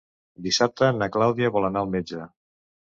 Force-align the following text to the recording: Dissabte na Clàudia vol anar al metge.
Dissabte 0.45 0.89
na 1.03 1.11
Clàudia 1.17 1.55
vol 1.59 1.71
anar 1.71 1.87
al 1.87 1.95
metge. 1.99 2.29